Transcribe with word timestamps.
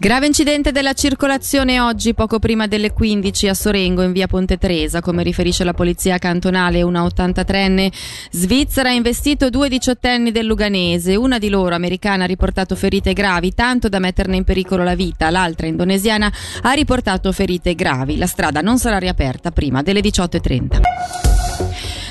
Grave 0.00 0.24
incidente 0.24 0.72
della 0.72 0.94
circolazione 0.94 1.78
oggi, 1.78 2.14
poco 2.14 2.38
prima 2.38 2.66
delle 2.66 2.90
15 2.90 3.48
a 3.48 3.52
Sorengo 3.52 4.00
in 4.00 4.12
via 4.12 4.26
Ponte 4.26 4.56
Tresa. 4.56 5.02
Come 5.02 5.22
riferisce 5.22 5.62
la 5.62 5.74
polizia 5.74 6.16
cantonale, 6.16 6.80
una 6.80 7.04
83enne 7.04 7.92
svizzera 8.30 8.88
ha 8.88 8.92
investito 8.92 9.50
due 9.50 9.68
diciottenni 9.68 10.32
del 10.32 10.46
Luganese. 10.46 11.16
Una 11.16 11.36
di 11.36 11.50
loro, 11.50 11.74
americana, 11.74 12.24
ha 12.24 12.26
riportato 12.26 12.76
ferite 12.76 13.12
gravi, 13.12 13.52
tanto 13.52 13.90
da 13.90 13.98
metterne 13.98 14.36
in 14.36 14.44
pericolo 14.44 14.84
la 14.84 14.94
vita. 14.94 15.28
L'altra, 15.28 15.66
indonesiana, 15.66 16.32
ha 16.62 16.72
riportato 16.72 17.30
ferite 17.30 17.74
gravi. 17.74 18.16
La 18.16 18.26
strada 18.26 18.62
non 18.62 18.78
sarà 18.78 18.96
riaperta 18.96 19.50
prima 19.50 19.82
delle 19.82 20.00
18.30. 20.00 21.39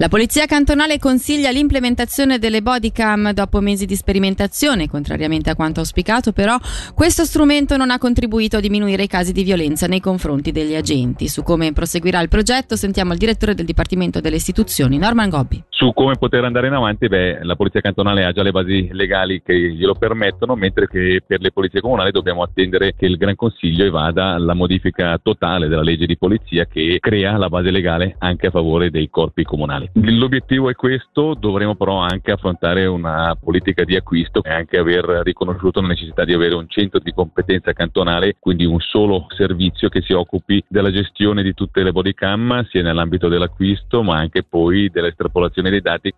La 0.00 0.08
Polizia 0.08 0.46
Cantonale 0.46 0.98
consiglia 0.98 1.50
l'implementazione 1.50 2.38
delle 2.38 2.62
bodycam 2.62 3.34
dopo 3.34 3.60
mesi 3.60 3.84
di 3.84 3.94
sperimentazione, 3.94 4.88
contrariamente 4.88 5.50
a 5.50 5.54
quanto 5.54 5.80
auspicato, 5.80 6.32
però 6.32 6.56
questo 6.94 7.26
strumento 7.26 7.76
non 7.76 7.90
ha 7.90 7.98
contribuito 7.98 8.56
a 8.56 8.60
diminuire 8.60 9.02
i 9.02 9.06
casi 9.06 9.32
di 9.32 9.42
violenza 9.42 9.86
nei 9.86 10.00
confronti 10.00 10.52
degli 10.52 10.74
agenti. 10.74 11.28
Su 11.28 11.42
come 11.42 11.74
proseguirà 11.74 12.18
il 12.22 12.30
progetto 12.30 12.76
sentiamo 12.76 13.12
il 13.12 13.18
direttore 13.18 13.54
del 13.54 13.66
Dipartimento 13.66 14.20
delle 14.20 14.36
Istituzioni, 14.36 14.96
Norman 14.96 15.28
Gobbi. 15.28 15.62
Su 15.68 15.92
come 15.92 16.16
poter 16.16 16.44
andare 16.44 16.68
in 16.68 16.72
avanti, 16.72 17.06
beh, 17.06 17.40
la 17.42 17.56
Polizia 17.56 17.82
Cantonale 17.82 18.24
ha 18.24 18.32
già 18.32 18.42
le 18.42 18.52
basi 18.52 18.88
legali 18.92 19.42
che 19.44 19.54
glielo 19.54 19.96
permettono, 19.96 20.54
mentre 20.54 20.88
che 20.88 21.22
per 21.26 21.42
le 21.42 21.52
polizie 21.52 21.82
comunali 21.82 22.10
dobbiamo 22.10 22.42
attendere 22.42 22.94
che 22.96 23.04
il 23.04 23.18
Gran 23.18 23.36
Consiglio 23.36 23.84
evada 23.84 24.38
la 24.38 24.54
modifica 24.54 25.18
totale 25.22 25.68
della 25.68 25.82
legge 25.82 26.06
di 26.06 26.16
polizia 26.16 26.64
che 26.64 26.96
crea 27.00 27.36
la 27.36 27.50
base 27.50 27.70
legale 27.70 28.16
anche 28.18 28.46
a 28.46 28.50
favore 28.50 28.88
dei 28.88 29.10
corpi 29.10 29.42
comunali. 29.42 29.88
L'obiettivo 29.94 30.70
è 30.70 30.74
questo, 30.74 31.34
dovremo 31.34 31.74
però 31.74 31.96
anche 31.96 32.30
affrontare 32.30 32.86
una 32.86 33.36
politica 33.38 33.82
di 33.82 33.96
acquisto 33.96 34.40
e 34.42 34.50
anche 34.50 34.78
aver 34.78 35.04
riconosciuto 35.24 35.80
la 35.80 35.88
necessità 35.88 36.24
di 36.24 36.32
avere 36.32 36.54
un 36.54 36.68
centro 36.68 37.00
di 37.00 37.12
competenza 37.12 37.72
cantonale, 37.72 38.36
quindi 38.38 38.64
un 38.64 38.78
solo 38.78 39.26
servizio 39.34 39.88
che 39.88 40.00
si 40.02 40.12
occupi 40.12 40.62
della 40.68 40.92
gestione 40.92 41.42
di 41.42 41.54
tutte 41.54 41.82
le 41.82 41.90
bodycam, 41.90 42.66
sia 42.68 42.82
nell'ambito 42.82 43.28
dell'acquisto 43.28 44.04
ma 44.04 44.16
anche 44.16 44.44
poi 44.44 44.90
dell'estrapolazione 44.90 45.70
dei 45.70 45.80
dati. 45.80 46.14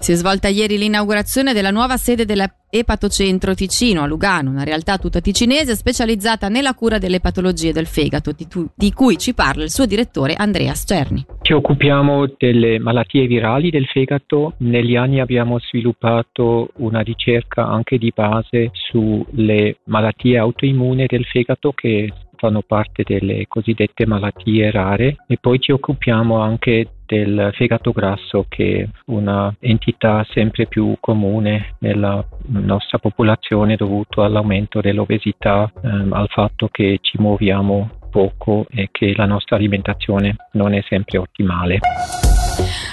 Si 0.00 0.12
è 0.12 0.14
svolta 0.14 0.48
ieri 0.48 0.78
l'inaugurazione 0.78 1.52
della 1.52 1.70
nuova 1.70 1.98
sede 1.98 2.24
della 2.24 2.50
Epatocentro 2.70 3.52
Ticino 3.52 4.00
a 4.00 4.06
Lugano, 4.06 4.48
una 4.48 4.64
realtà 4.64 4.96
tutta 4.96 5.20
ticinese 5.20 5.76
specializzata 5.76 6.48
nella 6.48 6.72
cura 6.72 6.96
delle 6.96 7.20
patologie 7.20 7.70
del 7.70 7.84
fegato, 7.84 8.32
di, 8.32 8.48
tu, 8.48 8.66
di 8.74 8.94
cui 8.94 9.18
ci 9.18 9.34
parla 9.34 9.62
il 9.62 9.70
suo 9.70 9.84
direttore 9.84 10.32
Andrea 10.32 10.72
Scerni. 10.72 11.26
Ci 11.42 11.52
occupiamo 11.52 12.32
delle 12.38 12.78
malattie 12.78 13.26
virali 13.26 13.68
del 13.68 13.84
fegato. 13.88 14.54
Negli 14.58 14.96
anni 14.96 15.20
abbiamo 15.20 15.58
sviluppato 15.58 16.70
una 16.76 17.00
ricerca 17.00 17.66
anche 17.66 17.98
di 17.98 18.10
base 18.14 18.70
sulle 18.72 19.80
malattie 19.84 20.38
autoimmuni 20.38 21.04
del 21.08 21.26
fegato 21.26 21.72
che 21.72 22.10
fanno 22.40 22.62
parte 22.62 23.02
delle 23.04 23.44
cosiddette 23.46 24.06
malattie 24.06 24.70
rare 24.70 25.16
e 25.26 25.36
poi 25.38 25.60
ci 25.60 25.72
occupiamo 25.72 26.40
anche 26.40 26.92
del 27.04 27.50
fegato 27.54 27.92
grasso 27.92 28.46
che 28.48 28.80
è 28.80 28.88
una 29.06 29.54
entità 29.60 30.24
sempre 30.30 30.66
più 30.66 30.96
comune 31.00 31.74
nella 31.80 32.24
nostra 32.46 32.98
popolazione 32.98 33.76
dovuto 33.76 34.22
all'aumento 34.22 34.80
dell'obesità, 34.80 35.70
ehm, 35.82 36.12
al 36.12 36.28
fatto 36.28 36.68
che 36.68 36.98
ci 37.02 37.18
muoviamo 37.20 37.90
poco 38.10 38.64
e 38.70 38.88
che 38.90 39.12
la 39.14 39.26
nostra 39.26 39.56
alimentazione 39.56 40.36
non 40.52 40.72
è 40.72 40.82
sempre 40.88 41.18
ottimale. 41.18 41.78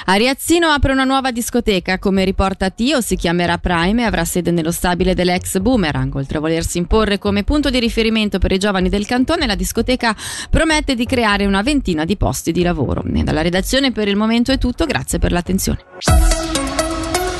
A 0.05 0.13
Riazzino 0.13 0.67
apre 0.67 0.91
una 0.91 1.03
nuova 1.03 1.31
discoteca, 1.31 1.99
come 1.99 2.23
riporta 2.23 2.69
Tio, 2.69 3.01
si 3.01 3.15
chiamerà 3.15 3.57
Prime 3.57 4.01
e 4.01 4.05
avrà 4.05 4.23
sede 4.25 4.51
nello 4.51 4.71
stabile 4.71 5.13
dell'ex 5.13 5.59
Boomerang. 5.59 6.13
Oltre 6.15 6.37
a 6.37 6.41
volersi 6.41 6.77
imporre 6.77 7.17
come 7.17 7.43
punto 7.43 7.69
di 7.69 7.79
riferimento 7.79 8.39
per 8.39 8.51
i 8.51 8.57
giovani 8.57 8.89
del 8.89 9.05
cantone, 9.05 9.45
la 9.45 9.55
discoteca 9.55 10.15
promette 10.49 10.95
di 10.95 11.05
creare 11.05 11.45
una 11.45 11.61
ventina 11.61 12.05
di 12.05 12.17
posti 12.17 12.51
di 12.51 12.63
lavoro. 12.63 13.03
E 13.03 13.23
dalla 13.23 13.41
redazione 13.41 13.91
per 13.91 14.07
il 14.07 14.15
momento 14.15 14.51
è 14.51 14.57
tutto, 14.57 14.85
grazie 14.85 15.19
per 15.19 15.31
l'attenzione. 15.31 15.79